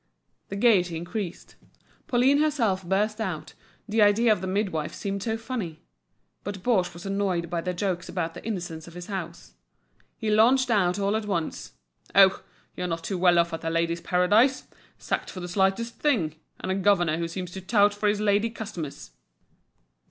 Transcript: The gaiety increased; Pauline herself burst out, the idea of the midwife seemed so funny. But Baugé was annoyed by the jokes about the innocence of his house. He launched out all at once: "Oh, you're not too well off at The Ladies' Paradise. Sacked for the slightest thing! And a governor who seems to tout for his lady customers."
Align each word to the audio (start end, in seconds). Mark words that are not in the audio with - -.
The 0.49 0.55
gaiety 0.55 0.97
increased; 0.97 1.55
Pauline 2.07 2.39
herself 2.39 2.83
burst 2.83 3.21
out, 3.21 3.53
the 3.87 4.01
idea 4.01 4.33
of 4.33 4.41
the 4.41 4.47
midwife 4.47 4.95
seemed 4.95 5.21
so 5.21 5.37
funny. 5.37 5.79
But 6.43 6.63
Baugé 6.63 6.91
was 6.95 7.05
annoyed 7.05 7.51
by 7.51 7.61
the 7.61 7.71
jokes 7.71 8.09
about 8.09 8.33
the 8.33 8.43
innocence 8.43 8.87
of 8.87 8.95
his 8.95 9.05
house. 9.05 9.53
He 10.17 10.31
launched 10.31 10.71
out 10.71 10.97
all 10.97 11.15
at 11.15 11.27
once: 11.27 11.73
"Oh, 12.15 12.41
you're 12.75 12.87
not 12.87 13.03
too 13.03 13.19
well 13.19 13.37
off 13.37 13.53
at 13.53 13.61
The 13.61 13.69
Ladies' 13.69 14.01
Paradise. 14.01 14.63
Sacked 14.97 15.29
for 15.29 15.39
the 15.39 15.47
slightest 15.47 15.99
thing! 15.99 16.33
And 16.59 16.71
a 16.71 16.73
governor 16.75 17.19
who 17.19 17.27
seems 17.27 17.51
to 17.51 17.61
tout 17.61 17.93
for 17.93 18.07
his 18.09 18.19
lady 18.19 18.49
customers." 18.49 19.11